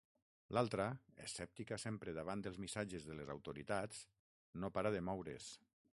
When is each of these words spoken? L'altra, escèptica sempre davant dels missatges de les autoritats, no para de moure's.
L'altra, 0.57 0.87
escèptica 1.25 1.77
sempre 1.83 2.15
davant 2.19 2.43
dels 2.47 2.59
missatges 2.65 3.07
de 3.11 3.21
les 3.21 3.31
autoritats, 3.37 4.03
no 4.65 4.73
para 4.79 4.97
de 4.97 5.07
moure's. 5.11 5.53